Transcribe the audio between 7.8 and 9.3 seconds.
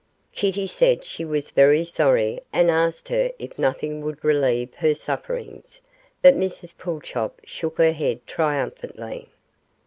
head triumphantly.